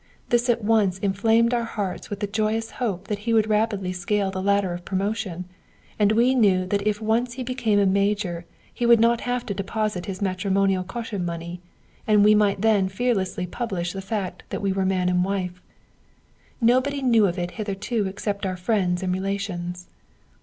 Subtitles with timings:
[0.29, 4.31] This at once inflamed our hearts with the joyous hope that he would rapidly scale
[4.31, 5.45] the ladder of promotion,
[5.99, 9.53] and we knew that if once he became a major he would not have to
[9.53, 11.61] deposit his matrimonial caution money,
[12.07, 15.61] and we might then fearlessly publish the fact that we were man and wife.
[16.59, 19.87] Nobody knew of it hitherto except our friends and relations.